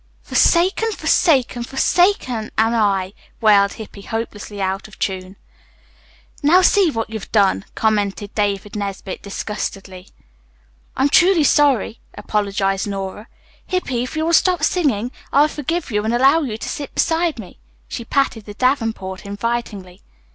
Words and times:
"'Forsaken, 0.23 0.91
forsaken, 0.93 1.61
forsaken 1.63 2.49
am 2.57 2.73
I,'" 2.73 3.13
wailed 3.39 3.73
Hippy, 3.73 4.01
hopelessly 4.01 4.59
out 4.59 4.87
of 4.87 4.97
tune. 4.97 5.35
"Now, 6.41 6.63
see 6.63 6.89
what 6.89 7.11
you've 7.11 7.31
done," 7.31 7.65
commented 7.75 8.33
David 8.33 8.75
Nesbit 8.75 9.21
disgustedly. 9.21 10.07
"I'm 10.97 11.07
truly 11.09 11.43
sorry," 11.43 11.99
apologized 12.15 12.87
Nora. 12.87 13.27
"Hippy, 13.67 14.01
if 14.01 14.15
you 14.15 14.25
will 14.25 14.33
stop 14.33 14.63
singing, 14.63 15.11
I'll 15.31 15.47
forgive 15.47 15.91
you 15.91 16.03
and 16.03 16.15
allow 16.15 16.41
you 16.41 16.57
to 16.57 16.67
sit 16.67 16.95
beside 16.95 17.37
me." 17.37 17.59
She 17.87 18.03
patted 18.03 18.45
the 18.45 18.55
davenport 18.55 19.23
invitingly. 19.23 20.01